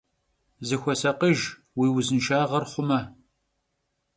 [0.67, 1.41] Zıxuesakhıjj,
[1.75, 2.99] vui vuzınşşağer xhume!